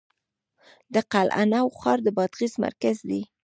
[0.93, 3.21] د قلعه نو ښار د بادغیس مرکز دی